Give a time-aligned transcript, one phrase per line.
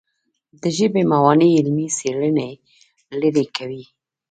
[0.61, 2.49] د ژبې موانع علمي څېړنې
[3.19, 3.83] لیرې کوي.